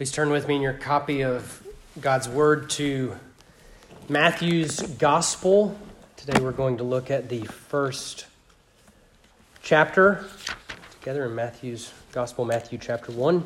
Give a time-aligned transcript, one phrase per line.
[0.00, 1.62] Please turn with me in your copy of
[2.00, 3.16] God's Word to
[4.08, 5.76] Matthew's Gospel.
[6.16, 8.24] Today we're going to look at the first
[9.62, 10.24] chapter
[10.92, 13.44] together in Matthew's Gospel, Matthew chapter 1.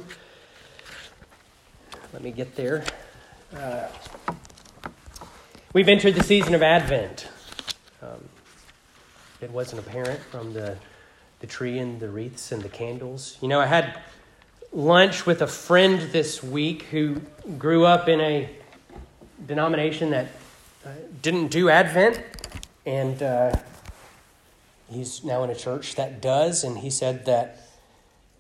[2.12, 2.84] Let me get there.
[3.52, 3.88] Uh,
[5.72, 7.26] we've entered the season of Advent.
[8.00, 8.28] Um,
[9.40, 10.76] it wasn't apparent from the,
[11.40, 13.38] the tree and the wreaths and the candles.
[13.40, 14.00] You know, I had
[14.74, 17.20] lunch with a friend this week who
[17.58, 18.50] grew up in a
[19.46, 20.26] denomination that
[20.84, 20.88] uh,
[21.22, 22.20] didn't do Advent,
[22.84, 23.54] and uh,
[24.90, 26.64] he's now in a church that does.
[26.64, 27.68] And he said that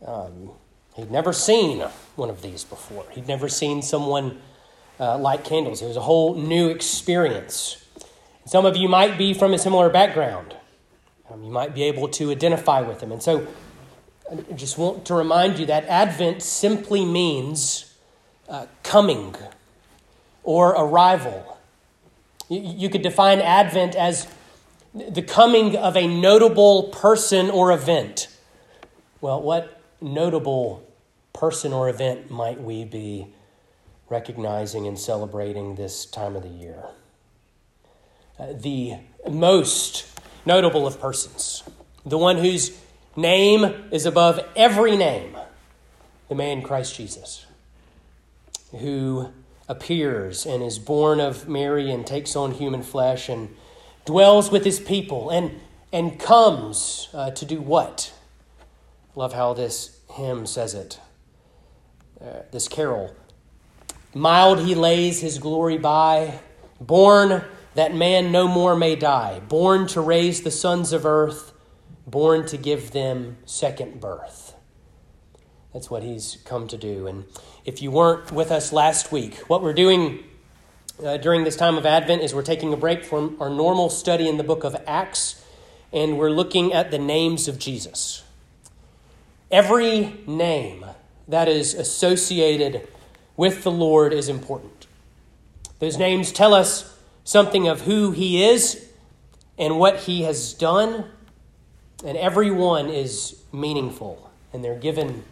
[0.04, 0.50] um,
[0.96, 1.80] he'd never seen
[2.16, 3.04] one of these before.
[3.12, 4.40] He'd never seen someone
[4.98, 5.82] uh, light candles.
[5.82, 7.84] It was a whole new experience.
[8.44, 10.56] Some of you might be from a similar background.
[11.30, 13.46] Um, you might be able to identify with them, and so
[14.30, 17.94] I just want to remind you that Advent simply means
[18.48, 19.34] uh, coming
[20.42, 21.58] or arrival.
[22.48, 24.26] You, you could define Advent as
[24.94, 28.28] the coming of a notable person or event.
[29.20, 30.86] Well, what notable
[31.32, 33.26] person or event might we be
[34.08, 36.84] recognizing and celebrating this time of the year?
[38.38, 38.94] Uh, the
[39.30, 40.06] most
[40.46, 41.62] notable of persons,
[42.06, 42.78] the one whose
[43.16, 45.36] name is above every name,
[46.28, 47.46] the man Christ Jesus,
[48.72, 49.30] who
[49.68, 53.54] appears and is born of Mary and takes on human flesh and
[54.04, 55.60] dwells with his people and,
[55.92, 58.12] and comes uh, to do what?
[59.14, 61.00] Love how this hymn says it,
[62.20, 63.14] uh, this carol.
[64.12, 66.40] Mild he lays his glory by,
[66.80, 67.42] born
[67.74, 71.53] that man no more may die, born to raise the sons of earth
[72.06, 74.54] born to give them second birth.
[75.72, 77.06] That's what he's come to do.
[77.06, 77.24] And
[77.64, 80.22] if you weren't with us last week, what we're doing
[81.04, 84.28] uh, during this time of Advent is we're taking a break from our normal study
[84.28, 85.44] in the book of Acts,
[85.92, 88.22] and we're looking at the names of Jesus.
[89.50, 90.84] Every name
[91.26, 92.86] that is associated
[93.36, 94.86] with the Lord is important.
[95.80, 98.88] Those names tell us something of who he is
[99.58, 101.06] and what he has done
[102.04, 105.24] and every one is meaningful, and they're given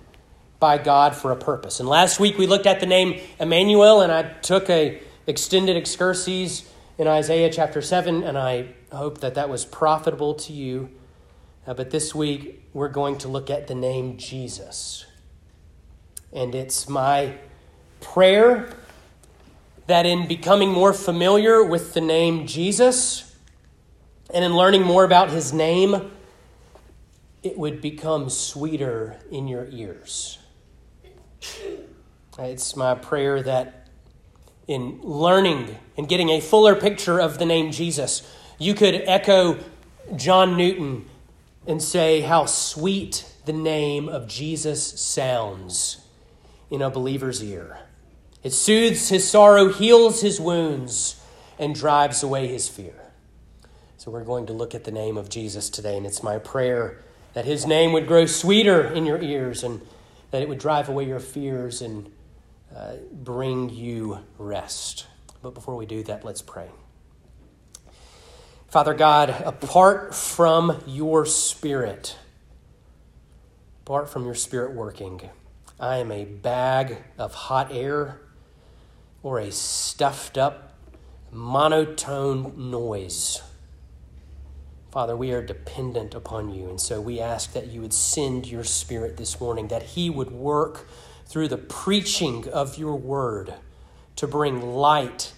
[0.59, 1.81] by God for a purpose.
[1.81, 6.69] And last week we looked at the name Emmanuel, and I took a extended excursus
[6.99, 10.91] in Isaiah chapter 7, and I hope that that was profitable to you.
[11.67, 15.05] Uh, but this week we're going to look at the name Jesus.
[16.33, 17.35] And it's my
[18.01, 18.71] prayer
[19.87, 23.37] that in becoming more familiar with the name Jesus
[24.33, 26.11] and in learning more about his name,
[27.43, 30.39] it would become sweeter in your ears.
[32.39, 33.89] It's my prayer that
[34.69, 38.23] in learning and getting a fuller picture of the name Jesus,
[38.59, 39.59] you could echo
[40.17, 41.07] John Newton
[41.67, 46.07] and say how sweet the name of Jesus sounds
[46.71, 47.81] in a believer's ear.
[48.43, 51.21] It soothes his sorrow, heals his wounds,
[51.59, 52.95] and drives away his fear.
[53.99, 56.99] So, we're going to look at the name of Jesus today, and it's my prayer
[57.35, 59.81] that his name would grow sweeter in your ears and
[60.31, 62.11] that it would drive away your fears and
[62.75, 65.07] uh, bring you rest.
[65.43, 66.69] But before we do that, let's pray.
[68.69, 72.17] Father God, apart from your spirit,
[73.83, 75.29] apart from your spirit working,
[75.79, 78.21] I am a bag of hot air
[79.23, 80.79] or a stuffed up
[81.31, 83.43] monotone noise.
[84.93, 86.69] Father, we are dependent upon you.
[86.69, 90.31] And so we ask that you would send your Spirit this morning, that He would
[90.31, 90.87] work
[91.25, 93.55] through the preaching of your word
[94.17, 95.33] to bring light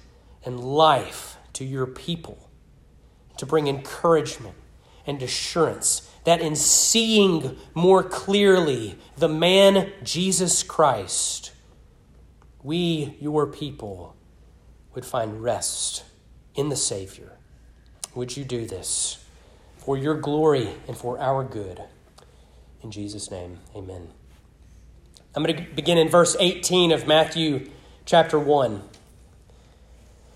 [0.45, 2.51] and life to your people,
[3.37, 4.57] to bring encouragement
[5.07, 11.53] and assurance that in seeing more clearly the man Jesus Christ,
[12.65, 14.17] we, your people,
[14.97, 16.03] would find rest
[16.57, 17.39] in the Savior.
[18.17, 19.24] Would you do this?
[19.85, 21.83] For your glory and for our good.
[22.83, 24.09] In Jesus' name, amen.
[25.35, 27.69] I'm going to begin in verse 18 of Matthew
[28.07, 28.83] chapter 1.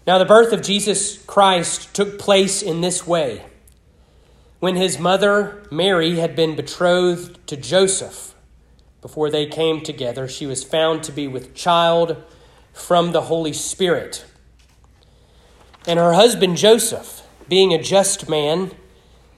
[0.07, 3.45] Now, the birth of Jesus Christ took place in this way.
[4.61, 8.35] When his mother, Mary, had been betrothed to Joseph,
[9.01, 12.23] before they came together, she was found to be with child
[12.73, 14.25] from the Holy Spirit.
[15.87, 18.73] And her husband Joseph, being a just man,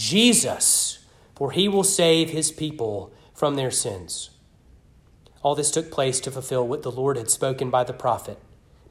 [0.00, 1.04] Jesus,
[1.34, 4.30] for he will save his people from their sins.
[5.42, 8.38] All this took place to fulfill what the Lord had spoken by the prophet.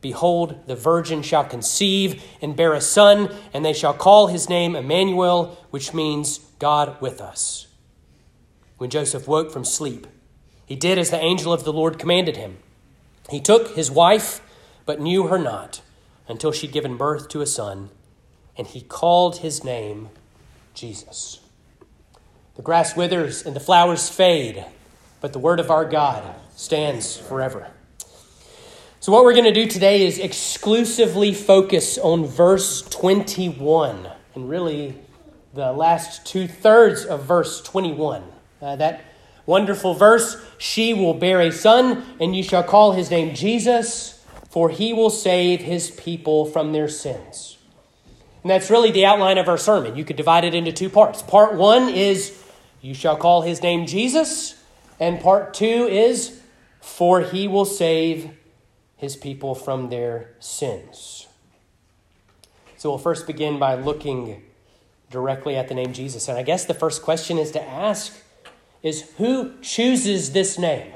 [0.02, 4.76] Behold, the virgin shall conceive and bear a son, and they shall call his name
[4.76, 7.66] Emmanuel, which means God with us.
[8.78, 10.06] When Joseph woke from sleep,
[10.64, 12.60] he did as the angel of the Lord commanded him.
[13.32, 14.42] He took his wife,
[14.86, 15.82] but knew her not
[16.28, 17.90] until she'd given birth to a son,
[18.56, 20.10] and he called his name
[20.80, 21.40] Jesus.
[22.56, 24.66] The grass withers and the flowers fade
[25.22, 27.68] but the word of our God stands forever.
[29.00, 34.96] So, what we're going to do today is exclusively focus on verse 21, and really
[35.54, 38.24] the last two thirds of verse 21.
[38.62, 39.06] Uh, that
[39.46, 44.70] wonderful verse She will bear a son, and you shall call his name Jesus, for
[44.70, 47.58] he will save his people from their sins.
[48.44, 49.96] And that's really the outline of our sermon.
[49.96, 51.22] You could divide it into two parts.
[51.22, 52.42] Part one is,
[52.82, 54.56] You shall call his name Jesus.
[55.00, 56.42] And part two is,
[56.80, 58.32] For he will save
[58.98, 61.28] his people from their sins.
[62.78, 64.42] So we'll first begin by looking
[65.10, 66.28] directly at the name Jesus.
[66.30, 68.22] And I guess the first question is to ask
[68.82, 70.94] is who chooses this name?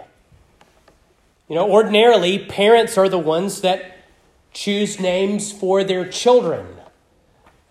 [1.50, 3.98] You know, ordinarily, parents are the ones that
[4.54, 6.66] choose names for their children.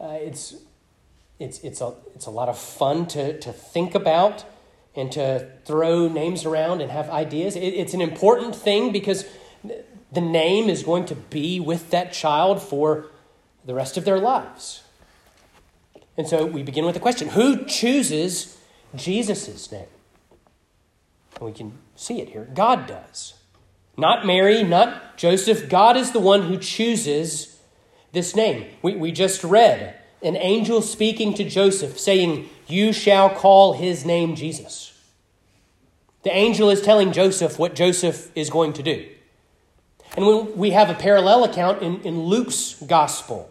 [0.02, 0.56] Uh, it's,
[1.38, 4.44] it's, it's, a, it's a lot of fun to, to think about
[4.96, 7.54] and to throw names around and have ideas.
[7.54, 9.25] It, it's an important thing because
[10.10, 13.06] the name is going to be with that child for
[13.64, 14.82] the rest of their lives.
[16.16, 18.58] And so we begin with the question who chooses
[18.94, 19.87] Jesus' name?
[21.37, 22.49] And we can see it here.
[22.52, 23.34] God does.
[23.96, 25.69] Not Mary, not Joseph.
[25.69, 27.51] God is the one who chooses
[28.12, 28.67] this name.
[28.82, 34.37] We, we just read an angel speaking to Joseph saying, You shall call his name
[34.37, 34.93] Jesus.
[36.23, 39.09] The angel is telling Joseph what Joseph is going to do.
[40.17, 43.50] And we have a parallel account in, in Luke's gospel.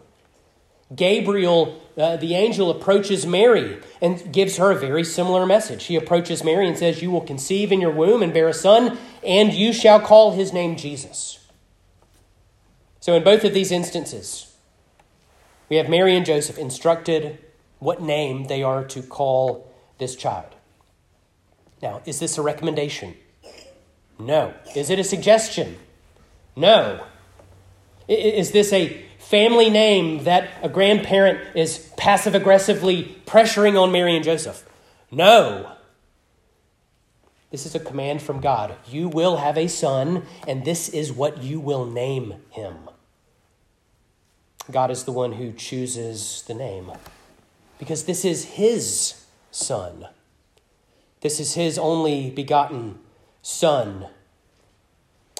[0.94, 5.84] Gabriel, uh, the angel, approaches Mary and gives her a very similar message.
[5.84, 8.98] He approaches Mary and says, You will conceive in your womb and bear a son,
[9.24, 11.38] and you shall call his name Jesus.
[13.00, 14.51] So, in both of these instances,
[15.72, 17.38] we have Mary and Joseph instructed
[17.78, 20.54] what name they are to call this child.
[21.80, 23.14] Now, is this a recommendation?
[24.18, 24.52] No.
[24.76, 25.78] Is it a suggestion?
[26.54, 27.02] No.
[28.06, 34.22] Is this a family name that a grandparent is passive aggressively pressuring on Mary and
[34.22, 34.68] Joseph?
[35.10, 35.72] No.
[37.50, 38.76] This is a command from God.
[38.86, 42.90] You will have a son, and this is what you will name him.
[44.72, 46.90] God is the one who chooses the name
[47.78, 50.06] because this is his son.
[51.20, 52.98] This is his only begotten
[53.42, 54.06] Son.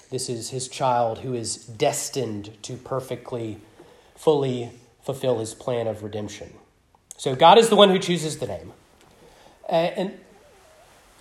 [0.09, 3.59] This is his child who is destined to perfectly,
[4.15, 4.71] fully
[5.01, 6.53] fulfill his plan of redemption.
[7.17, 8.73] So God is the one who chooses the name.
[9.67, 10.17] And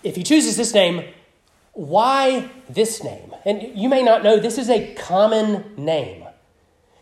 [0.02, 1.04] if he chooses this name,
[1.72, 3.32] why this name?
[3.44, 6.21] And you may not know, this is a common name.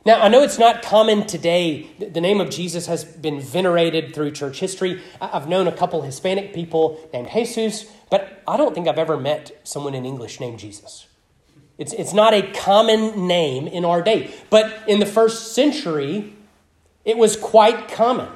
[0.06, 1.90] Now, I know it's not common today.
[1.98, 5.02] The name of Jesus has been venerated through church history.
[5.20, 9.60] I've known a couple Hispanic people named Jesus, but I don't think I've ever met
[9.62, 11.06] someone in English named Jesus.
[11.76, 14.32] It's, it's not a common name in our day.
[14.48, 16.34] But in the first century,
[17.04, 18.28] it was quite common,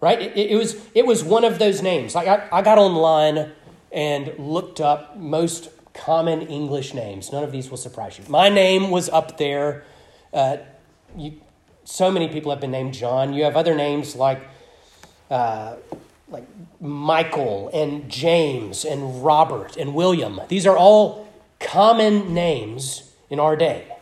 [0.00, 0.20] right?
[0.20, 2.16] It, it was, it was one of those names.
[2.16, 3.52] Like I, I got online
[3.92, 7.30] and looked up most common English names.
[7.30, 8.24] None of these will surprise you.
[8.28, 9.84] My name was up there
[10.32, 10.58] uh,
[11.16, 11.40] you,
[11.84, 13.32] so many people have been named John.
[13.32, 14.40] You have other names like,
[15.30, 15.76] uh,
[16.28, 16.44] like
[16.80, 20.40] Michael and James and Robert and William.
[20.48, 21.28] These are all
[21.60, 23.92] common names in our day.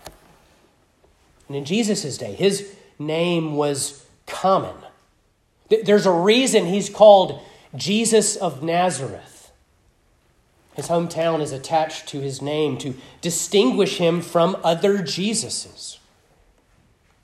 [1.49, 4.75] And in Jesus' day, his name was common.
[5.69, 7.41] There's a reason he's called
[7.75, 9.53] Jesus of Nazareth.
[10.75, 15.99] His hometown is attached to his name to distinguish him from other Jesuses.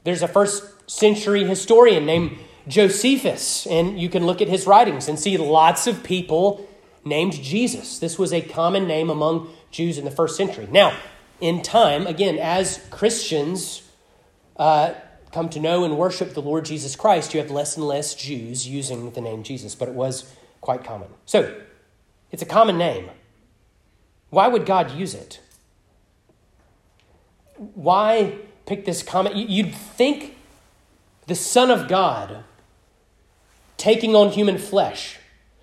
[0.04, 5.18] There's a first century historian named Josephus, and you can look at his writings and
[5.18, 6.68] see lots of people
[7.04, 7.98] named Jesus.
[7.98, 10.68] This was a common name among Jews in the first century.
[10.70, 10.96] Now,
[11.40, 13.82] in time, again, as Christians
[14.56, 14.94] uh,
[15.32, 18.68] come to know and worship the Lord Jesus Christ, you have less and less Jews
[18.68, 21.08] using the name Jesus, but it was quite common.
[21.24, 21.60] So,
[22.30, 23.10] it's a common name.
[24.28, 25.40] Why would God use it?
[27.56, 28.38] Why
[28.70, 29.34] pick this comment.
[29.34, 30.36] You'd think
[31.26, 32.44] the Son of God
[33.76, 35.18] taking on human flesh.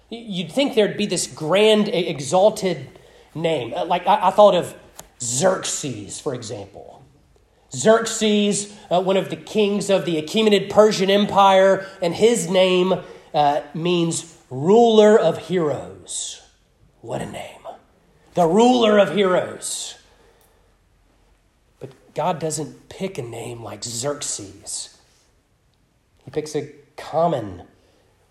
[0.10, 2.90] You'd think there'd be this grand, exalted
[3.34, 3.74] name.
[3.74, 4.76] Uh, like I, thought of
[5.22, 7.02] Xerxes, for example.
[7.74, 12.94] Xerxes, uh, one of the kings of the Achaemenid Persian Empire, and his name
[13.34, 16.42] uh, means ruler of heroes.
[17.00, 17.62] What a name!
[18.34, 19.97] The ruler of heroes.
[22.18, 24.98] God doesn't pick a name like Xerxes,
[26.26, 27.62] He picks a common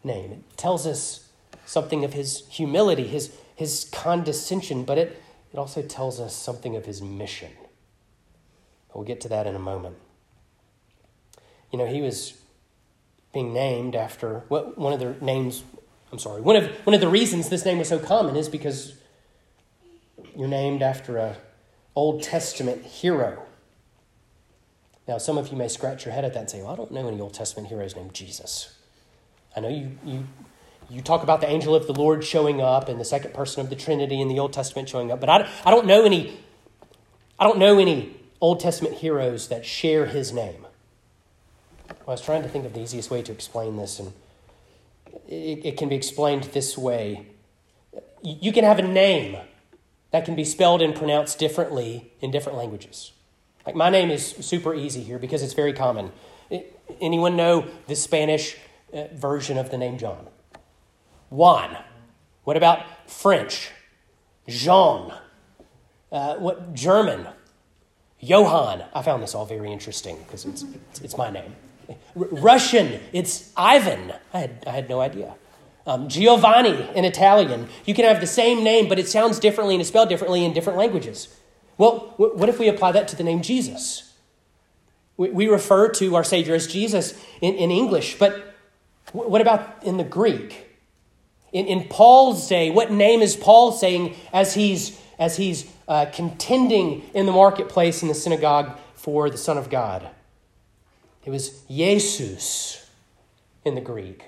[0.03, 0.33] name.
[0.33, 1.29] It tells us
[1.67, 6.85] something of His humility, His, his condescension, but it, it also tells us something of
[6.85, 7.53] His mission.
[8.93, 9.95] We'll get to that in a moment.
[11.71, 12.35] You know, he was
[13.33, 15.63] being named after what one of the names
[16.11, 18.95] I'm sorry, one of one of the reasons this name was so common is because
[20.35, 21.37] you're named after a
[21.95, 23.46] Old Testament hero.
[25.09, 26.91] Now, some of you may scratch your head at that and say, well, I don't
[26.91, 28.75] know any Old Testament heroes named Jesus.
[29.57, 30.27] I know you, you,
[30.91, 33.71] you talk about the angel of the Lord showing up and the second person of
[33.71, 36.39] the Trinity in the Old Testament showing up, but I, I don't know any
[37.39, 40.63] I don't know any Old Testament heroes that share his name.
[41.89, 44.13] Well, I was trying to think of the easiest way to explain this, and
[45.29, 47.27] it, it can be explained this way.
[48.23, 49.37] You can have a name
[50.13, 53.13] that can be spelled and pronounced differently in different languages.
[53.67, 56.13] Like my name is super easy here because it's very common.
[57.01, 58.57] Anyone know the Spanish
[58.95, 60.29] uh, version of the name John?
[61.31, 61.77] Juan.
[62.45, 63.73] What about French?
[64.49, 65.13] Jean.
[66.13, 67.27] Uh, what German?
[68.21, 68.85] Johann.
[68.95, 70.65] I found this all very interesting because it's,
[71.03, 71.55] it's my name.
[71.89, 71.97] R-
[72.31, 74.13] Russian, it's Ivan.
[74.33, 75.35] I had, I had no idea.
[75.87, 77.69] Um, Giovanni in Italian.
[77.85, 80.53] You can have the same name, but it sounds differently and is spelled differently in
[80.53, 81.29] different languages.
[81.79, 84.15] Well, what if we apply that to the name Jesus?
[85.19, 88.55] We, refer to our Savior as Jesus in, in English, but
[89.13, 90.79] what about in the Greek?
[91.53, 97.03] In, in Paul's day, what name is Paul saying as he's, as he's uh, contending
[97.15, 100.09] in the marketplace in the synagogue for the Son of God.
[101.25, 102.89] It was Jesus
[103.65, 104.25] in the Greek.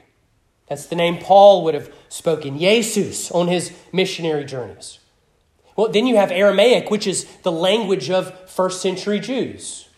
[0.69, 4.99] That's the name Paul would have spoken, Jesus, on his missionary journeys.
[5.79, 9.89] Well, then you have Aramaic, which is the language of first century Jews,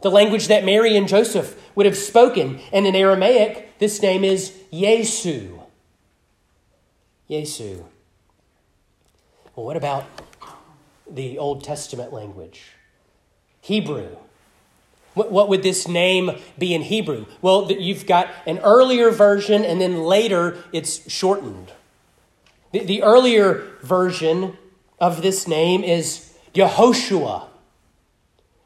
[0.00, 2.60] the language that Mary and Joseph would have spoken.
[2.72, 5.60] And in Aramaic, this name is Yesu.
[7.28, 7.84] Yesu.
[9.56, 10.06] Well, what about
[11.10, 12.72] the Old Testament language.
[13.60, 14.16] Hebrew.
[15.14, 17.26] What, would this name be in Hebrew?
[17.42, 21.72] Well, you've got an earlier version, and then later it's shortened.
[22.72, 24.58] The earlier version
[24.98, 27.48] of this name is Yehoshua.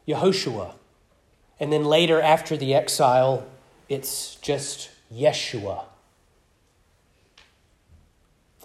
[0.07, 0.75] Yehoshua.
[1.61, 3.47] And then later, after the exile,
[3.89, 5.85] it's just Yeshua.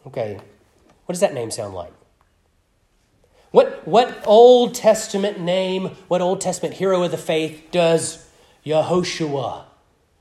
[0.05, 0.39] Okay,
[1.05, 1.93] what does that name sound like?
[3.51, 8.27] What, what Old Testament name, what Old Testament hero of the faith does
[8.65, 9.65] Yehoshua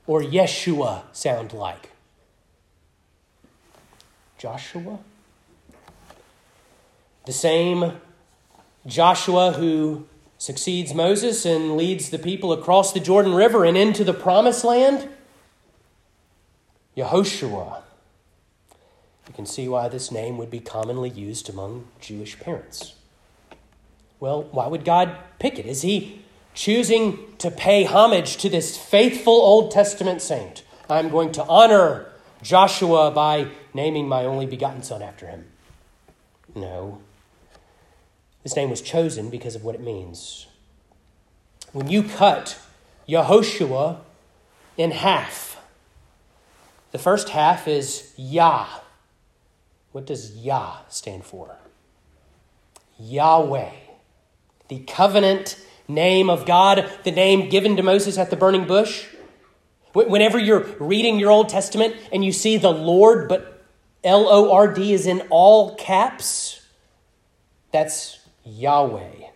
[0.07, 1.89] or Yeshua sound like?
[4.37, 4.99] Joshua?
[7.25, 7.93] The same
[8.85, 14.13] Joshua who succeeds Moses and leads the people across the Jordan River and into the
[14.13, 15.07] promised land?
[16.97, 17.81] Yehoshua.
[19.27, 22.95] You can see why this name would be commonly used among Jewish parents.
[24.19, 25.65] Well, why would God pick it?
[25.65, 30.63] Is he choosing to pay homage to this faithful Old Testament saint?
[30.89, 32.11] I'm going to honor
[32.41, 35.45] Joshua by naming my only begotten son after him.
[36.53, 36.99] No.
[38.43, 40.47] This name was chosen because of what it means.
[41.71, 42.59] When you cut
[43.07, 43.99] Yehoshua
[44.77, 45.61] in half,
[46.91, 48.67] the first half is Yah.
[49.91, 51.55] What does Yah stand for?
[52.99, 53.71] Yahweh
[54.73, 59.05] the covenant name of God, the name given to Moses at the burning bush.
[59.93, 63.63] Whenever you're reading your Old Testament and you see the Lord, but
[64.03, 66.61] L O R D is in all caps,
[67.71, 69.27] that's Yahweh.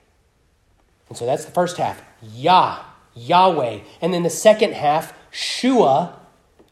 [1.10, 2.84] And so that's the first half Yah,
[3.16, 3.80] Yahweh.
[4.02, 6.14] And then the second half, Shua,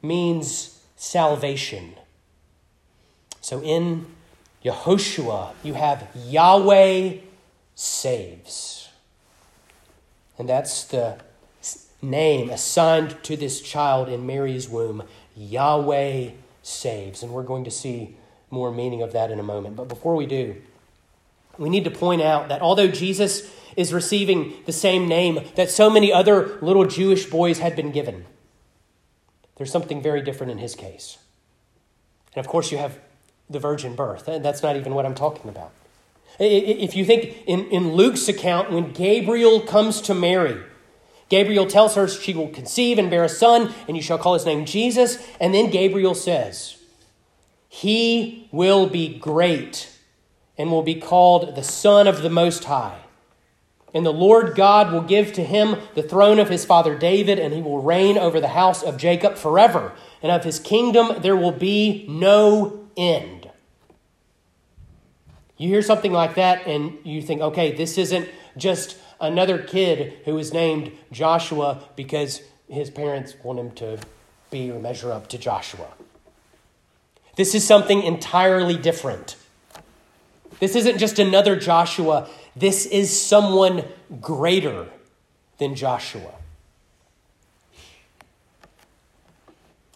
[0.02, 1.96] means salvation.
[3.42, 4.08] So in
[4.64, 7.18] Yehoshua, you have Yahweh
[7.76, 8.90] saves.
[10.38, 11.18] And that's the
[12.02, 15.04] name assigned to this child in Mary's womb
[15.36, 16.32] Yahweh
[16.64, 17.24] saves.
[17.24, 18.16] And we're going to see
[18.50, 19.76] more meaning of that in a moment.
[19.76, 20.62] But before we do,
[21.58, 25.90] we need to point out that although Jesus is receiving the same name that so
[25.90, 28.26] many other little Jewish boys had been given,
[29.58, 31.18] there's something very different in his case.
[32.36, 33.00] And of course, you have
[33.50, 34.28] the virgin birth.
[34.28, 35.72] And that's not even what I'm talking about.
[36.40, 40.62] If you think in, in Luke's account, when Gabriel comes to Mary,
[41.30, 44.46] Gabriel tells her she will conceive and bear a son, and you shall call his
[44.46, 45.18] name Jesus.
[45.40, 46.78] And then Gabriel says,
[47.70, 49.95] He will be great
[50.58, 53.00] and will be called the Son of the Most High.
[53.94, 57.54] And the Lord God will give to him the throne of his father David, and
[57.54, 59.94] he will reign over the house of Jacob forever.
[60.22, 63.50] And of his kingdom there will be no end.
[65.58, 70.38] You hear something like that, and you think, okay, this isn't just another kid who
[70.38, 74.00] is named Joshua because his parents want him to
[74.52, 75.88] be or measure up to Joshua.
[77.38, 79.38] This is something entirely different.
[80.60, 83.84] This isn't just another Joshua, this is someone
[84.22, 84.88] greater
[85.58, 86.36] than Joshua.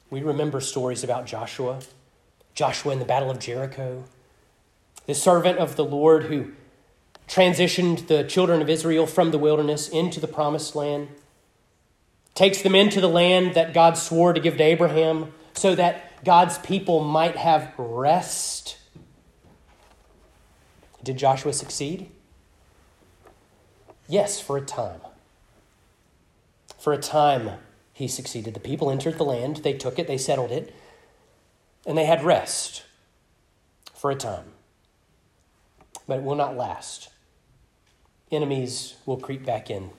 [0.09, 1.79] We remember stories about Joshua,
[2.55, 4.03] Joshua in the Battle of Jericho,
[5.05, 6.51] the servant of the Lord who
[7.27, 11.09] transitioned the children of Israel from the wilderness into the promised land,
[12.33, 16.57] takes them into the land that God swore to give to Abraham so that God's
[16.57, 18.78] people might have rest.
[21.03, 22.11] Did Joshua succeed?
[24.07, 25.01] Yes, for a time.
[26.77, 27.59] For a time,
[27.93, 28.53] he succeeded.
[28.53, 30.73] The people entered the land, they took it, they settled it,
[31.85, 32.83] and they had rest
[33.93, 34.53] for a time.
[36.07, 37.09] But it will not last
[38.31, 39.89] enemies will creep back in.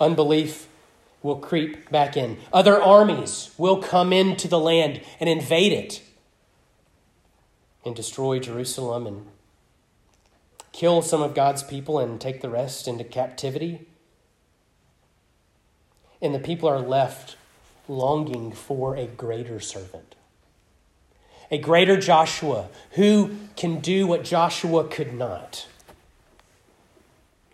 [0.00, 0.68] Unbelief
[1.22, 2.38] will creep back in.
[2.52, 6.02] Other armies will come into the land and invade it
[7.84, 9.26] and destroy Jerusalem and
[10.78, 13.84] kill some of God's people and take the rest into captivity.
[16.22, 17.36] And the people are left
[17.88, 20.14] longing for a greater servant,
[21.50, 25.66] a greater Joshua who can do what Joshua could not.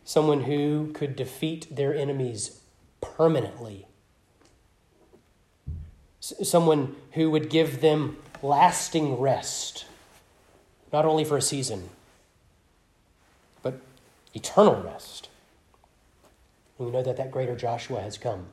[0.04, 2.60] Someone who could defeat their enemies
[3.00, 3.86] permanently,
[6.20, 9.86] someone who would give them lasting rest,
[10.92, 11.88] not only for a season,
[14.34, 15.28] eternal rest.
[16.78, 18.46] And we know that that greater Joshua has come.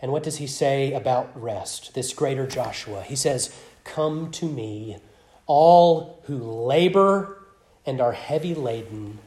[0.00, 3.02] And what does he say about rest, this greater Joshua?
[3.02, 4.98] He says, Come to me,
[5.46, 7.38] all who labor
[7.84, 9.18] and are heavy laden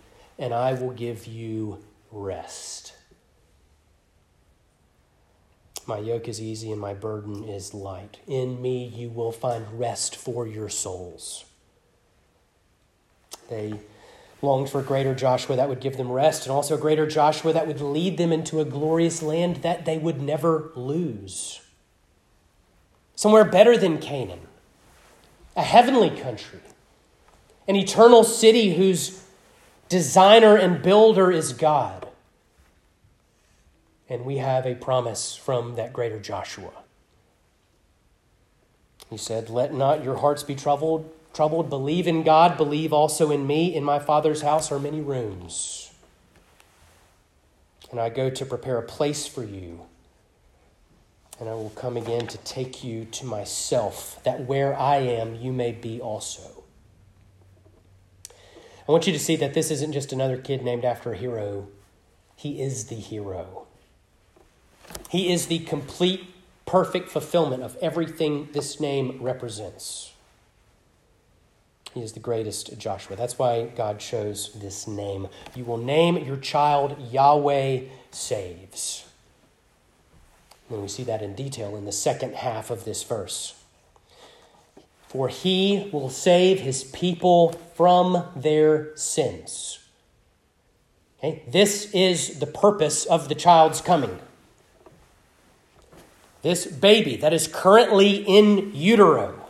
[0.41, 1.80] and I will give you
[2.12, 2.93] rest.
[5.86, 8.17] My yoke is easy and my burden is light.
[8.28, 11.45] In me you will find rest for your souls.
[13.50, 13.80] They
[14.41, 17.67] longed for greater Joshua that would give them rest, and also a greater Joshua that
[17.67, 21.62] would lead them into a glorious land that they would never lose.
[23.15, 24.47] Somewhere better than Canaan,
[25.56, 26.60] a heavenly country,
[27.67, 29.23] an eternal city whose
[29.89, 32.08] designer and builder is God.
[34.10, 36.71] And we have a promise from that greater Joshua.
[39.10, 41.10] He said, Let not your hearts be troubled.
[41.33, 43.73] Troubled, believe in God, believe also in me.
[43.73, 45.91] In my Father's house are many rooms.
[47.89, 49.81] And I go to prepare a place for you.
[51.39, 55.51] And I will come again to take you to myself, that where I am, you
[55.51, 56.63] may be also.
[58.87, 61.67] I want you to see that this isn't just another kid named after a hero,
[62.35, 63.67] he is the hero.
[65.09, 66.33] He is the complete,
[66.65, 70.13] perfect fulfillment of everything this name represents.
[71.93, 73.15] He is the greatest Joshua.
[73.15, 75.27] That's why God chose this name.
[75.56, 79.06] You will name your child Yahweh Saves.
[80.69, 83.56] And we see that in detail in the second half of this verse
[85.12, 89.80] for he will save his people from their sins.
[91.19, 91.43] Okay?
[91.45, 94.19] This is the purpose of the child's coming.
[96.43, 99.49] This baby that is currently in utero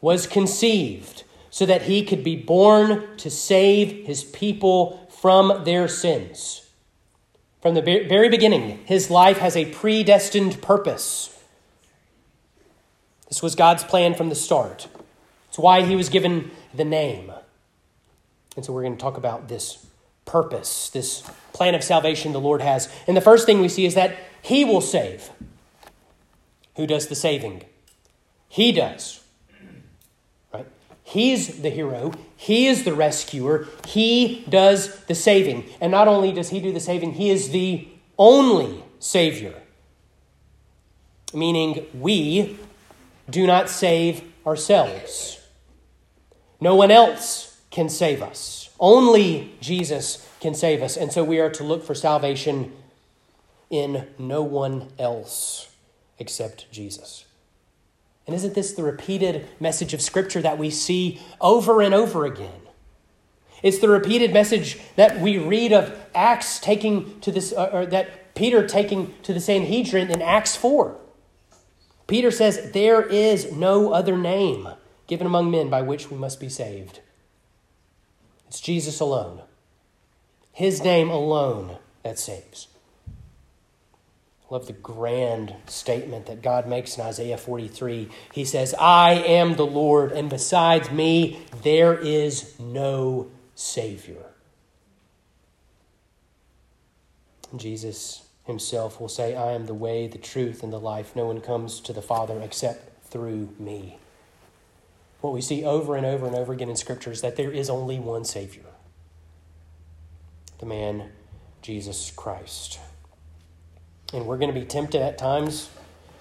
[0.00, 1.24] was conceived
[1.56, 6.68] so that he could be born to save his people from their sins.
[7.62, 11.34] From the very beginning, his life has a predestined purpose.
[13.28, 14.86] This was God's plan from the start.
[15.48, 17.32] It's why he was given the name.
[18.54, 19.86] And so we're going to talk about this
[20.26, 21.22] purpose, this
[21.54, 22.90] plan of salvation the Lord has.
[23.06, 25.30] And the first thing we see is that He will save.
[26.76, 27.62] Who does the saving?
[28.46, 29.22] He does.
[31.08, 32.12] He's the hero.
[32.36, 33.68] He is the rescuer.
[33.86, 35.64] He does the saving.
[35.80, 37.86] And not only does He do the saving, He is the
[38.18, 39.54] only Savior.
[41.32, 42.58] Meaning, we
[43.30, 45.38] do not save ourselves.
[46.60, 48.70] No one else can save us.
[48.80, 50.96] Only Jesus can save us.
[50.96, 52.72] And so we are to look for salvation
[53.70, 55.68] in no one else
[56.18, 57.25] except Jesus.
[58.26, 62.60] And isn't this the repeated message of Scripture that we see over and over again?
[63.62, 68.34] It's the repeated message that we read of Acts taking to this, uh, or that
[68.34, 70.96] Peter taking to the Sanhedrin in Acts 4.
[72.06, 74.68] Peter says, There is no other name
[75.06, 77.00] given among men by which we must be saved.
[78.48, 79.42] It's Jesus alone,
[80.52, 82.68] His name alone that saves.
[84.48, 88.08] Love the grand statement that God makes in Isaiah 43.
[88.32, 94.24] He says, I am the Lord, and besides me, there is no Savior.
[97.56, 101.16] Jesus himself will say, I am the way, the truth, and the life.
[101.16, 103.98] No one comes to the Father except through me.
[105.20, 107.68] What we see over and over and over again in Scripture is that there is
[107.68, 108.62] only one Savior
[110.58, 111.10] the man,
[111.60, 112.78] Jesus Christ.
[114.12, 115.70] And we're going to be tempted at times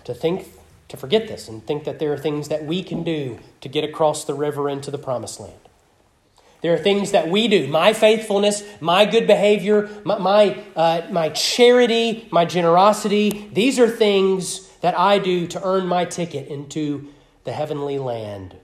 [0.06, 0.48] to think,
[0.88, 3.84] to forget this, and think that there are things that we can do to get
[3.84, 5.54] across the river into the promised land.
[6.62, 7.67] There are things that we do.
[7.67, 14.67] My faithfulness, my good behavior, my, my, uh, my charity, my generosity, these are things
[14.80, 17.08] that I do to earn my ticket into
[17.43, 18.56] the heavenly land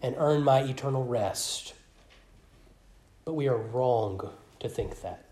[0.00, 1.74] and earn my eternal rest.
[3.26, 5.27] But we are wrong to think that.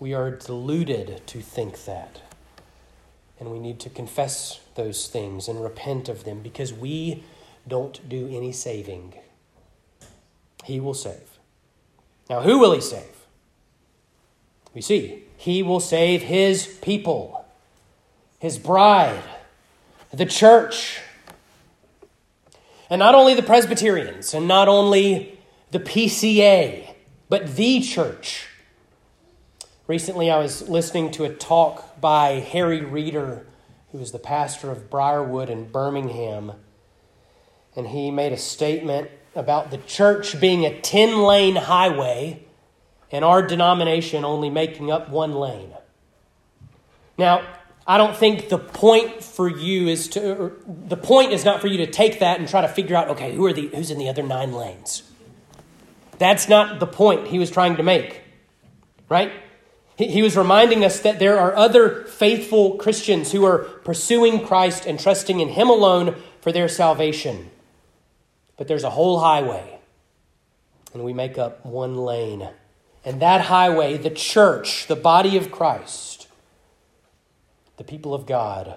[0.00, 2.22] We are deluded to think that.
[3.40, 7.24] And we need to confess those things and repent of them because we
[7.66, 9.14] don't do any saving
[10.68, 11.38] he will save.
[12.28, 13.24] Now, who will he save?
[14.74, 17.46] We see, he will save his people,
[18.38, 19.22] his bride,
[20.12, 21.00] the church.
[22.90, 25.38] And not only the Presbyterians, and not only
[25.70, 26.94] the PCA,
[27.30, 28.48] but the church.
[29.88, 33.46] Recently, I was listening to a talk by Harry Reeder,
[33.90, 36.52] who is the pastor of Briarwood in Birmingham.
[37.74, 42.44] And he made a statement about the church being a 10 lane highway
[43.10, 45.72] and our denomination only making up one lane.
[47.16, 47.48] Now,
[47.86, 51.78] I don't think the point for you is to, the point is not for you
[51.78, 54.10] to take that and try to figure out, okay, who are the, who's in the
[54.10, 55.10] other nine lanes?
[56.18, 58.20] That's not the point he was trying to make,
[59.08, 59.32] right?
[59.98, 64.86] He, he was reminding us that there are other faithful Christians who are pursuing Christ
[64.86, 67.50] and trusting in Him alone for their salvation
[68.58, 69.78] but there's a whole highway,
[70.92, 72.46] and we make up one lane.
[73.04, 76.26] And that highway, the church, the body of Christ,
[77.78, 78.76] the people of God,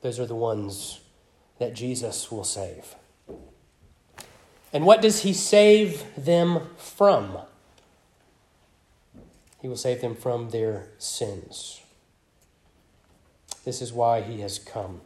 [0.00, 1.00] those are the ones
[1.58, 2.96] that Jesus will save.
[4.72, 7.36] And what does he save them from?
[9.64, 11.80] He will save them from their sins.
[13.64, 15.00] This is why he has come.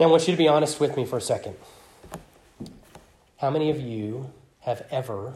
[0.00, 1.54] Now, I want you to be honest with me for a second.
[3.36, 5.34] How many of you have ever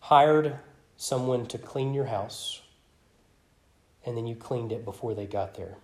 [0.00, 0.58] hired
[0.96, 2.62] someone to clean your house
[4.06, 5.76] and then you cleaned it before they got there?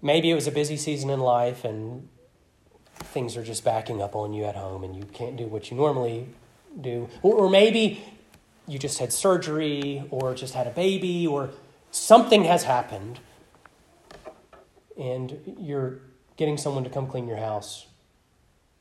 [0.00, 2.08] Maybe it was a busy season in life and
[3.00, 5.76] things are just backing up on you at home and you can't do what you
[5.76, 6.28] normally
[6.80, 7.08] do.
[7.22, 8.02] Or, or maybe
[8.66, 11.50] you just had surgery or just had a baby or
[11.90, 13.20] something has happened
[14.96, 16.00] and you're
[16.36, 17.86] getting someone to come clean your house,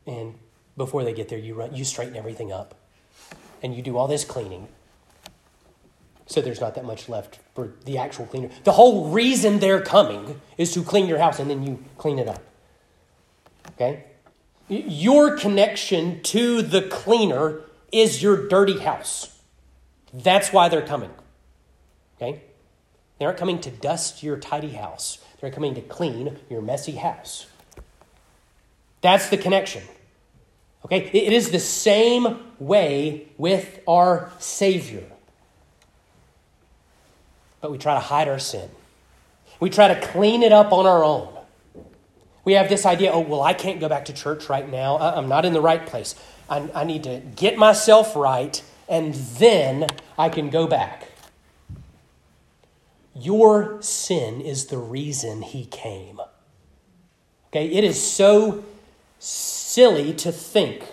[0.06, 0.36] and
[0.75, 2.75] before they get there, you run, you straighten everything up,
[3.62, 4.67] and you do all this cleaning.
[6.25, 8.49] So there's not that much left for the actual cleaner.
[8.63, 12.27] The whole reason they're coming is to clean your house, and then you clean it
[12.27, 12.43] up.
[13.71, 14.06] Okay?
[14.67, 17.62] Your connection to the cleaner
[17.93, 19.39] is your dirty house.
[20.13, 21.12] That's why they're coming.
[22.17, 22.41] Okay?
[23.19, 25.19] They aren't coming to dust your tidy house.
[25.39, 27.45] They're coming to clean your messy house.
[29.01, 29.84] That's the connection.
[30.86, 31.10] Okay?
[31.13, 35.03] It is the same way with our Savior.
[37.62, 38.69] But we try to hide our sin.
[39.60, 41.29] We try to clean it up on our own.
[42.45, 44.97] We have this idea oh, well, I can't go back to church right now.
[44.97, 46.15] Uh-uh, I'm not in the right place.
[46.49, 51.10] I, I need to get myself right, and then I can go back.
[53.15, 56.19] Your sin is the reason he came.
[57.47, 58.63] Okay, it is so
[59.19, 60.86] silly to think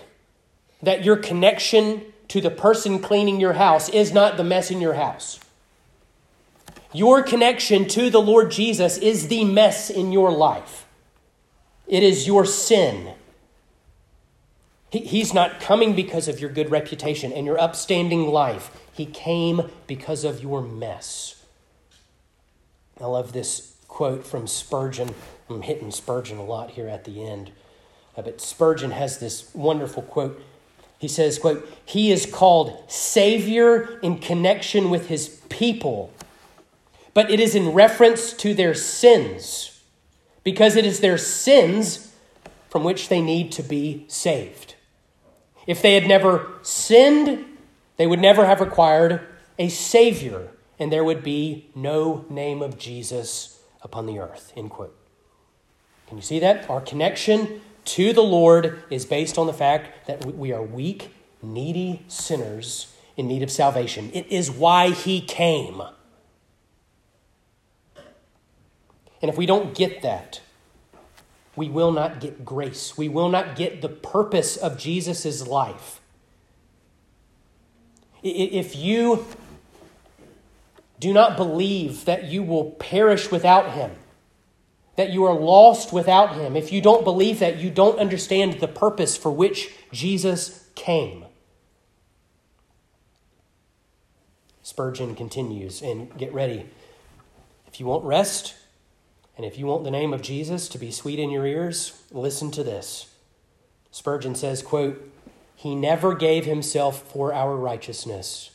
[0.82, 4.94] that your connection to the person cleaning your house is not the mess in your
[4.94, 5.40] house.
[6.92, 10.86] Your connection to the Lord Jesus is the mess in your life.
[11.86, 13.14] It is your sin.
[14.90, 18.70] He, he's not coming because of your good reputation and your upstanding life.
[18.92, 21.44] He came because of your mess.
[23.00, 25.14] I love this quote from Spurgeon.
[25.48, 27.50] I'm hitting Spurgeon a lot here at the end.
[28.16, 30.42] Uh, but Spurgeon has this wonderful quote.
[30.98, 36.12] He says, quote, He is called Savior in connection with his people,
[37.14, 39.80] but it is in reference to their sins,
[40.44, 42.14] because it is their sins
[42.68, 44.74] from which they need to be saved.
[45.70, 47.44] If they had never sinned,
[47.96, 49.24] they would never have required
[49.56, 50.48] a Savior,
[50.80, 54.52] and there would be no name of Jesus upon the earth.
[54.56, 54.98] End quote.
[56.08, 56.68] Can you see that?
[56.68, 62.02] Our connection to the Lord is based on the fact that we are weak, needy
[62.08, 64.10] sinners in need of salvation.
[64.12, 65.80] It is why He came.
[69.22, 70.40] And if we don't get that,
[71.56, 72.96] we will not get grace.
[72.96, 76.00] We will not get the purpose of Jesus' life.
[78.22, 79.26] If you
[80.98, 83.92] do not believe that you will perish without him,
[84.96, 88.68] that you are lost without him, if you don't believe that, you don't understand the
[88.68, 91.24] purpose for which Jesus came.
[94.62, 96.66] Spurgeon continues, and get ready.
[97.66, 98.54] If you want rest,
[99.40, 102.50] and if you want the name of Jesus to be sweet in your ears, listen
[102.50, 103.06] to this.
[103.90, 105.10] Spurgeon says, quote,
[105.56, 108.50] He never gave himself for our righteousness,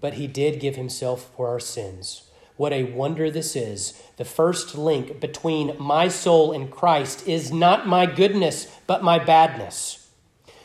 [0.00, 2.28] but he did give himself for our sins.
[2.56, 4.02] What a wonder this is.
[4.16, 10.10] The first link between my soul and Christ is not my goodness, but my badness.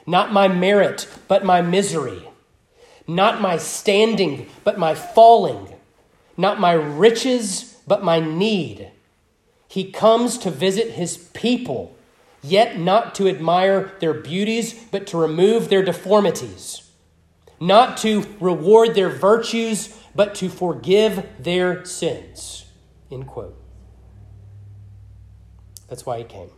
[0.07, 2.27] Not my merit, but my misery.
[3.05, 5.71] Not my standing, but my falling.
[6.35, 8.89] Not my riches, but my need
[9.71, 11.95] he comes to visit his people,
[12.43, 16.91] yet not to admire their beauties, but to remove their deformities,
[17.57, 22.65] not to reward their virtues, but to forgive their sins.
[23.09, 23.57] End quote.
[25.87, 26.49] That's why he came.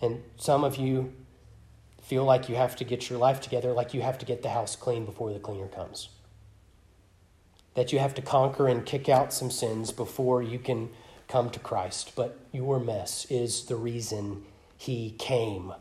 [0.00, 1.12] And some of you
[2.00, 4.48] feel like you have to get your life together, like you have to get the
[4.48, 6.15] house clean before the cleaner comes
[7.76, 10.88] that you have to conquer and kick out some sins before you can
[11.28, 12.12] come to Christ.
[12.16, 14.44] But your mess is the reason
[14.76, 15.72] he came.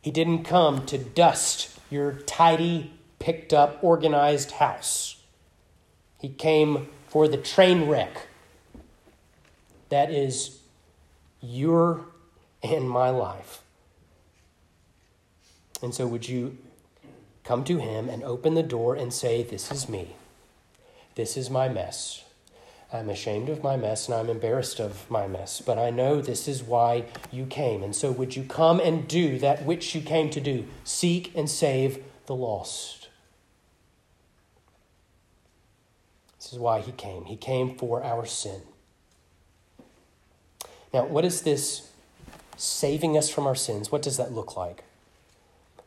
[0.00, 5.20] He didn't come to dust your tidy, picked up, organized house.
[6.20, 8.28] He came for the train wreck
[9.88, 10.58] that is
[11.40, 12.06] your
[12.62, 13.62] and my life.
[15.82, 16.58] And so, would you
[17.44, 20.16] come to him and open the door and say, This is me?
[21.18, 22.22] This is my mess.
[22.92, 26.46] I'm ashamed of my mess and I'm embarrassed of my mess, but I know this
[26.46, 27.82] is why you came.
[27.82, 30.64] And so, would you come and do that which you came to do?
[30.84, 33.08] Seek and save the lost.
[36.38, 37.24] This is why he came.
[37.24, 38.60] He came for our sin.
[40.94, 41.90] Now, what is this
[42.56, 43.90] saving us from our sins?
[43.90, 44.84] What does that look like?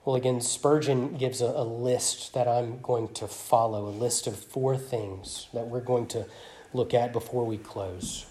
[0.04, 4.36] Well, again, Spurgeon gives a, a, list that I'm going to follow, a list of
[4.36, 6.26] four things that we're going to
[6.74, 8.26] look at before we close.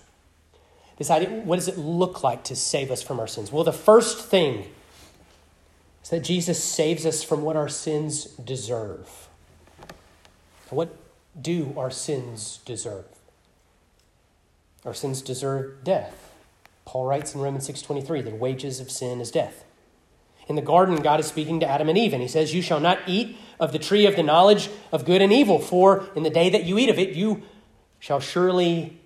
[0.98, 3.52] This idea, what does it look like to save us from our sins?
[3.52, 4.66] Well, the first thing
[6.02, 9.28] is that Jesus saves us from what our sins deserve.
[10.70, 10.96] What
[11.40, 13.04] do our sins deserve?
[14.84, 16.32] Our sins deserve death.
[16.84, 19.64] Paul writes in Romans 6:23, the wages of sin is death.
[20.50, 22.80] In the garden, God is speaking to Adam and Eve, and he says, You shall
[22.80, 26.28] not eat of the tree of the knowledge of good and evil, for in the
[26.28, 27.42] day that you eat of it, you
[28.00, 28.98] shall surely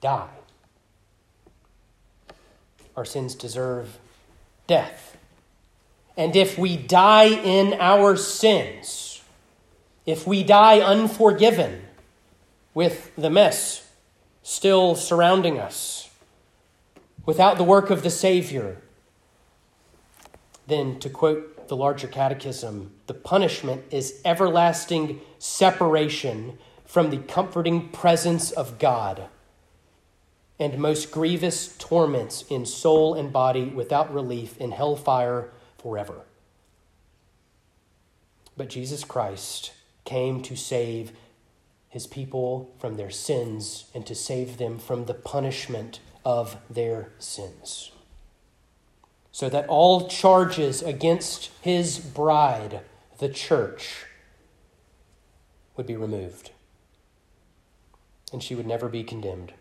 [0.00, 0.26] die.
[2.96, 3.96] Our sins deserve
[4.66, 5.16] death.
[6.16, 9.22] And if we die in our sins,
[10.04, 11.82] if we die unforgiven
[12.74, 13.88] with the mess
[14.42, 16.10] still surrounding us,
[17.24, 18.78] without the work of the Savior,
[20.68, 28.50] then, to quote the larger catechism, the punishment is everlasting separation from the comforting presence
[28.52, 29.28] of God.
[30.58, 36.22] and most grievous torments in soul and body without relief in hellfire forever.
[38.56, 39.72] But Jesus Christ
[40.04, 41.12] came to save
[41.88, 47.92] his people from their sins and to save them from the punishment of their sins.
[49.38, 52.80] So that all charges against his bride,
[53.18, 54.04] the church,
[55.76, 56.50] would be removed
[58.32, 59.52] and she would never be condemned.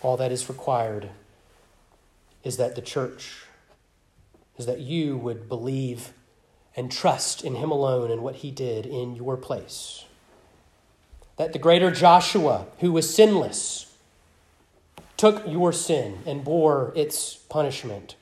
[0.00, 1.10] All that is required
[2.44, 3.46] is that the church,
[4.56, 6.12] is that you would believe
[6.76, 10.04] and trust in Him alone and what He did in your place.
[11.36, 13.91] That the greater Joshua, who was sinless,
[15.22, 18.16] took your sin and bore its punishment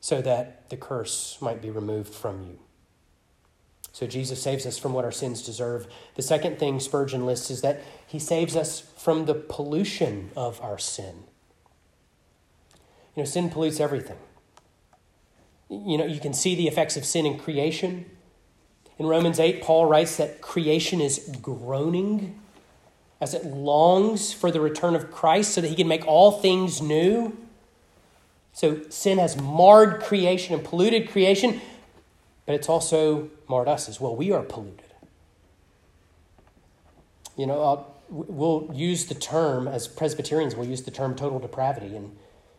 [0.00, 2.58] so that the curse might be removed from you.
[3.92, 5.86] So Jesus saves us from what our sins deserve.
[6.16, 10.76] The second thing Spurgeon lists is that he saves us from the pollution of our
[10.76, 11.22] sin.
[13.14, 14.18] You know, sin pollutes everything.
[15.68, 18.06] You know, you can see the effects of sin in creation.
[18.98, 22.40] In Romans 8, Paul writes that creation is groaning
[23.20, 26.80] as it longs for the return of Christ so that he can make all things
[26.80, 27.36] new.
[28.52, 31.60] So sin has marred creation and polluted creation,
[32.46, 34.16] but it's also marred us as well.
[34.16, 34.84] We are polluted.
[37.36, 41.38] You know, uh, I'll, we'll use the term, as Presbyterians, we'll use the term total
[41.38, 42.16] depravity, and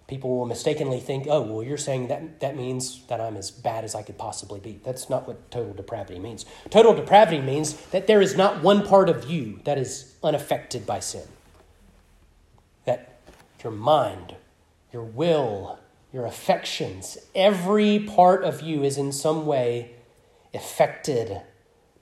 [0.07, 3.83] people will mistakenly think, oh, well, you're saying that that means that I'm as bad
[3.83, 4.79] as I could possibly be.
[4.83, 6.45] That's not what total depravity means.
[6.69, 10.99] Total depravity means that there is not one part of you that is unaffected by
[10.99, 11.27] sin.
[12.85, 13.19] That
[13.63, 14.35] your mind,
[14.91, 15.79] your will,
[16.13, 19.91] your affections, every part of you is in some way
[20.53, 21.41] affected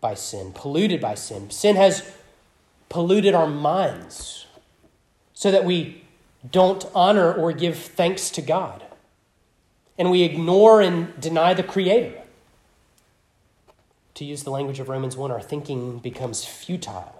[0.02, 1.50] by sin, polluted by sin.
[1.50, 2.12] Sin has
[2.88, 4.48] polluted our minds
[5.34, 6.04] so that we
[6.50, 8.84] don't honor or give thanks to God.
[9.98, 12.22] And we ignore and deny the Creator.
[14.16, 17.19] To use the language of Romans 1, our thinking becomes futile.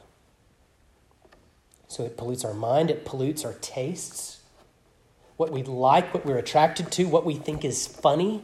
[1.90, 4.42] So it pollutes our mind, it pollutes our tastes,
[5.38, 8.44] what we like, what we're attracted to, what we think is funny,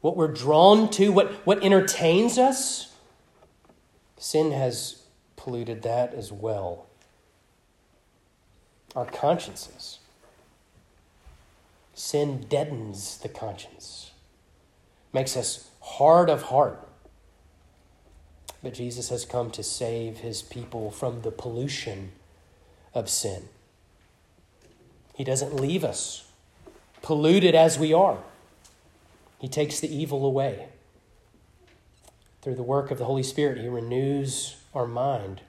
[0.00, 2.92] what we're drawn to, what, what entertains us.
[4.16, 5.04] Sin has
[5.36, 6.86] polluted that as well.
[8.96, 10.00] Our consciences.
[11.94, 14.10] Sin deadens the conscience,
[15.12, 16.87] makes us hard of heart.
[18.62, 22.12] But Jesus has come to save his people from the pollution
[22.94, 23.48] of sin.
[25.14, 26.28] He doesn't leave us
[27.02, 28.18] polluted as we are.
[29.38, 30.68] He takes the evil away.
[32.42, 35.40] Through the work of the Holy Spirit, He renews our mind.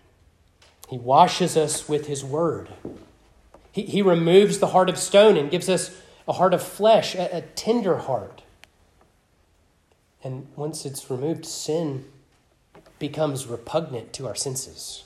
[0.87, 2.69] He washes us with His Word.
[3.71, 5.95] He, he removes the heart of stone and gives us
[6.27, 8.41] a heart of flesh, a, a tender heart.
[10.23, 12.05] And once it's removed, sin
[12.99, 15.05] becomes repugnant to our senses.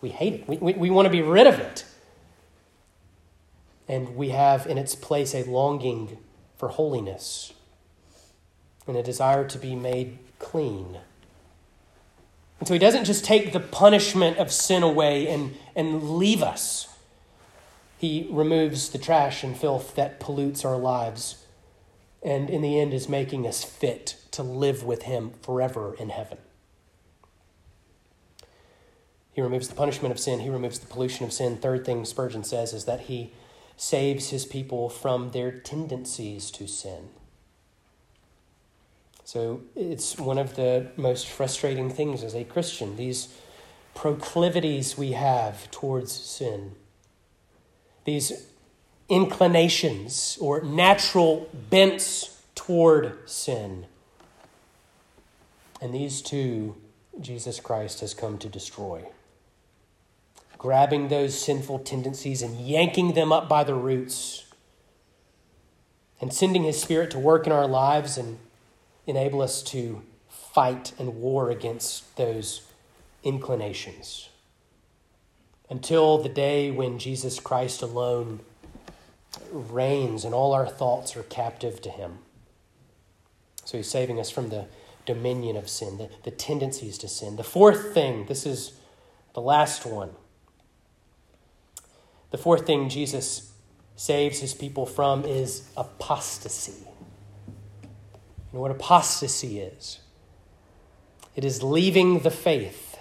[0.00, 0.48] We hate it.
[0.48, 1.84] We, we, we want to be rid of it.
[3.88, 6.18] And we have in its place a longing
[6.56, 7.52] for holiness
[8.86, 10.98] and a desire to be made clean.
[12.58, 16.86] And so he doesn't just take the punishment of sin away and, and leave us.
[17.98, 21.44] He removes the trash and filth that pollutes our lives,
[22.22, 26.38] and in the end is making us fit to live with him forever in heaven.
[29.32, 31.56] He removes the punishment of sin, he removes the pollution of sin.
[31.56, 33.32] Third thing Spurgeon says is that he
[33.76, 37.08] saves his people from their tendencies to sin.
[39.24, 43.28] So it's one of the most frustrating things as a Christian, these
[43.94, 46.72] proclivities we have towards sin,
[48.04, 48.48] these
[49.08, 53.86] inclinations or natural bents toward sin.
[55.80, 56.76] And these two,
[57.20, 59.06] Jesus Christ has come to destroy.
[60.60, 64.44] Grabbing those sinful tendencies and yanking them up by the roots,
[66.20, 68.36] and sending His Spirit to work in our lives and
[69.06, 72.60] enable us to fight and war against those
[73.24, 74.28] inclinations
[75.70, 78.40] until the day when Jesus Christ alone
[79.50, 82.18] reigns and all our thoughts are captive to him.
[83.64, 84.66] So he's saving us from the
[85.06, 87.36] dominion of sin, the, the tendencies to sin.
[87.36, 88.72] The fourth thing, this is
[89.32, 90.10] the last one.
[92.30, 93.52] The fourth thing Jesus
[93.96, 96.86] saves his people from is apostasy.
[97.82, 100.00] You know what apostasy is?
[101.36, 102.98] It is leaving the faith,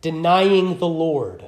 [0.00, 1.44] denying the Lord,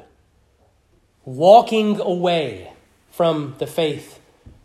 [1.24, 2.72] walking away
[3.10, 4.20] from the faith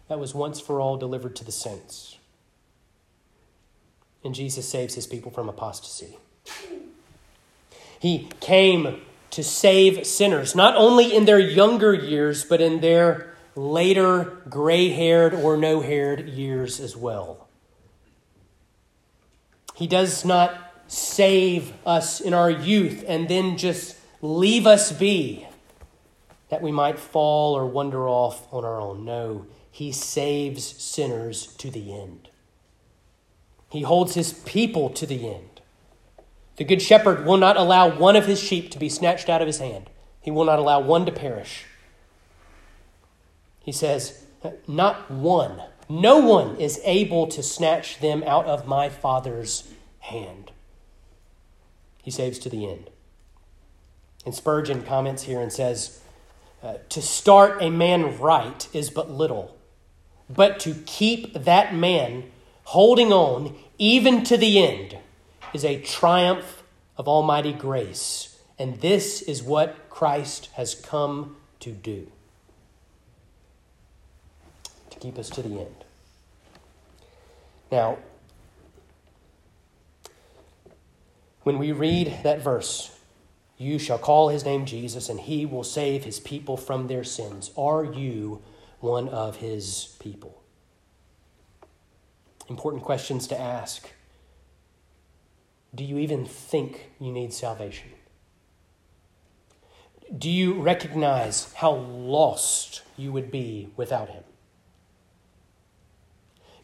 [0.08, 2.18] that was once for all delivered to the saints.
[4.24, 6.18] And Jesus saves his people from apostasy.
[8.00, 9.02] He came
[9.32, 15.34] to save sinners, not only in their younger years, but in their later gray haired
[15.34, 17.48] or no haired years as well.
[19.76, 25.48] He does not save us in our youth and then just leave us be
[26.50, 29.06] that we might fall or wander off on our own.
[29.06, 32.30] No, he saves sinners to the end.
[33.70, 35.61] He holds his people to the end.
[36.62, 39.48] The Good Shepherd will not allow one of his sheep to be snatched out of
[39.48, 39.90] his hand,
[40.22, 41.66] he will not allow one to perish.
[43.62, 44.26] He says,
[44.68, 50.52] Not one, no one is able to snatch them out of my Father's hand.
[52.04, 52.92] He saves to the end.
[54.24, 56.00] And Spurgeon comments here and says,
[56.62, 59.58] uh, To start a man right is but little
[60.30, 62.26] but to keep that man
[62.66, 65.00] holding on even to the end
[65.54, 66.64] is a triumph
[66.98, 68.40] of almighty grace.
[68.58, 72.12] And this is what Christ has come to do
[74.90, 75.86] to keep us to the end.
[77.72, 77.98] Now,
[81.44, 82.98] when we read that verse,
[83.58, 87.52] you shall call his name Jesus, and he will save his people from their sins.
[87.56, 88.42] Are you
[88.82, 90.42] one of his people.
[92.50, 93.90] Important questions to ask.
[95.74, 97.90] Do you even think you need salvation?
[100.16, 104.24] Do you recognize how lost you would be without him?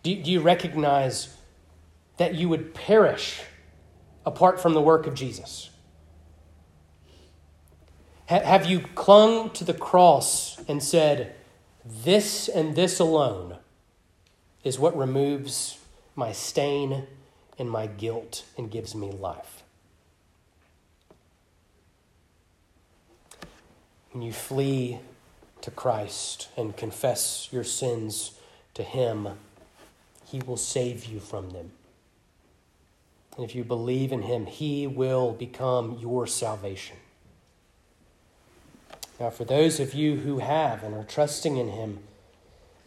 [0.03, 1.35] Do, do you recognize
[2.17, 3.41] that you would perish
[4.25, 5.69] apart from the work of Jesus?
[8.27, 11.33] have you clung to the cross and said,
[11.85, 13.57] this and this alone
[14.65, 15.77] is what removes
[16.13, 17.07] my stain
[17.57, 19.63] and my guilt and gives me life.
[24.11, 24.99] When you flee
[25.61, 28.33] to Christ and confess your sins
[28.73, 29.29] to Him,
[30.25, 31.71] He will save you from them.
[33.35, 36.97] And if you believe in Him, He will become your salvation.
[39.19, 41.99] Now, for those of you who have and are trusting in Him,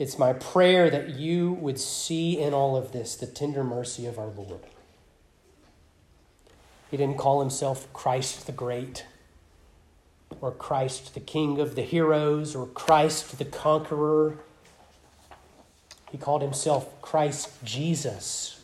[0.01, 4.19] it's my prayer that you would see in all of this the tender mercy of
[4.19, 4.63] our Lord.
[6.91, 9.05] He didn't call himself Christ the Great,
[10.41, 14.39] or Christ the King of the heroes, or Christ the Conqueror.
[16.11, 18.59] He called himself Christ Jesus,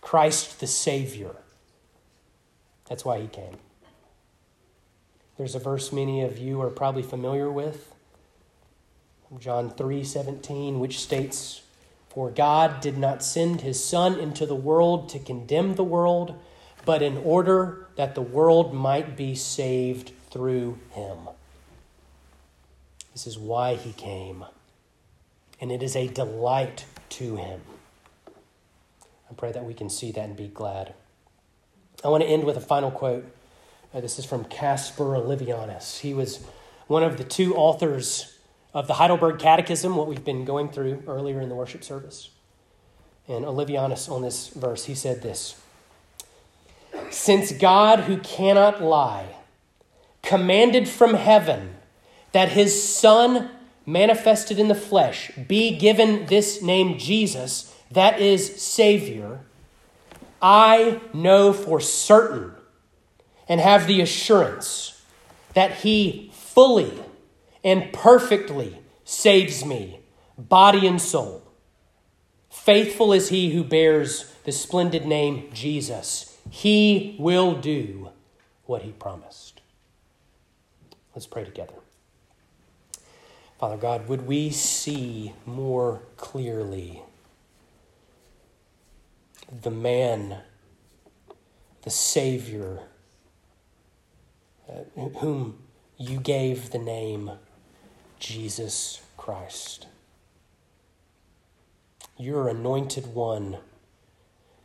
[0.00, 1.36] Christ the Savior.
[2.88, 3.58] That's why he came.
[5.36, 7.91] There's a verse many of you are probably familiar with.
[9.38, 11.62] John 3:17 which states
[12.08, 16.34] for God did not send his son into the world to condemn the world
[16.84, 21.28] but in order that the world might be saved through him.
[23.12, 24.44] This is why he came.
[25.60, 27.60] And it is a delight to him.
[28.26, 30.94] I pray that we can see that and be glad.
[32.04, 33.24] I want to end with a final quote
[33.94, 36.00] uh, this is from Caspar Olevianus.
[36.00, 36.42] He was
[36.86, 38.31] one of the two authors
[38.74, 42.30] of the Heidelberg Catechism, what we've been going through earlier in the worship service.
[43.28, 45.60] And Olevianus on this verse, he said this
[47.10, 49.36] Since God, who cannot lie,
[50.22, 51.74] commanded from heaven
[52.32, 53.50] that his Son,
[53.84, 59.40] manifested in the flesh, be given this name Jesus, that is Savior,
[60.40, 62.52] I know for certain
[63.48, 65.00] and have the assurance
[65.54, 66.92] that He fully
[67.64, 70.00] and perfectly saves me,
[70.36, 71.42] body and soul.
[72.50, 76.36] Faithful is He who bears the splendid name Jesus.
[76.50, 78.10] He will do
[78.64, 79.60] what He promised.
[81.14, 81.74] Let's pray together.
[83.58, 87.02] Father God, would we see more clearly
[89.62, 90.38] the man,
[91.82, 92.80] the Savior,
[94.68, 95.58] uh, whom
[95.96, 97.30] you gave the name
[98.22, 99.88] Jesus Christ.
[102.16, 103.56] Your anointed one,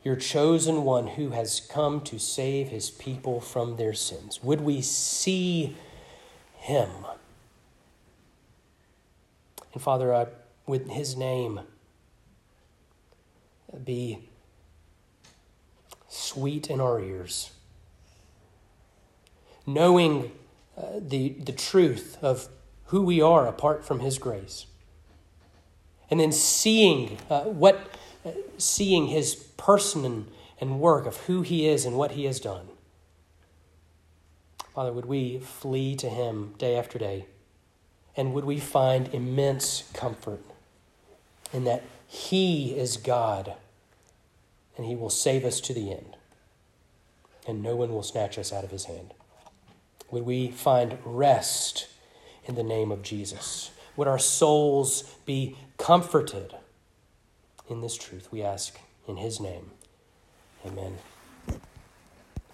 [0.04, 4.44] your chosen one who has come to save his people from their sins.
[4.44, 5.76] Would we see
[6.56, 6.90] him?
[9.74, 10.28] And Father, I,
[10.68, 11.62] with his name,
[13.84, 14.30] be
[16.08, 17.50] sweet in our ears
[19.68, 20.32] knowing
[20.78, 22.48] uh, the, the truth of
[22.88, 24.66] who we are apart from His grace.
[26.10, 27.90] And then seeing uh, what,
[28.26, 30.28] uh, seeing His person and,
[30.60, 32.68] and work of who He is and what He has done.
[34.74, 37.26] Father, would we flee to Him day after day?
[38.16, 40.42] And would we find immense comfort
[41.52, 43.54] in that He is God
[44.78, 46.16] and He will save us to the end,
[47.48, 49.14] and no one will snatch us out of His hand?
[50.10, 51.88] Would we find rest
[52.48, 53.72] in the name of Jesus?
[53.96, 56.56] Would our souls be comforted
[57.70, 58.32] in this truth?
[58.32, 59.72] We ask in His name.
[60.66, 60.98] Amen.